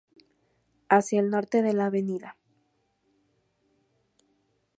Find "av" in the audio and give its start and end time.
1.85-1.93